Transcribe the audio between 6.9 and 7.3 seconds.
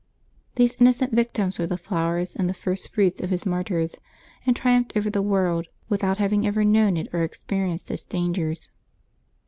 it or